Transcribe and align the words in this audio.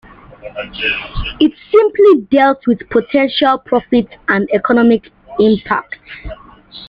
It 1.39 1.51
simply 1.71 2.25
dealt 2.35 2.65
with 2.65 2.89
potential 2.89 3.59
profits 3.59 4.09
and 4.29 4.49
economic 4.51 5.11
impact. 5.39 5.97